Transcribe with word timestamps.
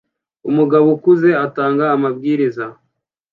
Umugabo 0.49 0.87
ukuze 0.95 1.29
atanga 1.45 1.83
amabwiriza 1.95 2.65